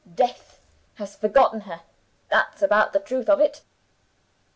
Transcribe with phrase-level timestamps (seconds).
[0.15, 0.59] Death
[0.95, 1.81] has forgotten her,
[2.27, 3.61] that's about the truth of it.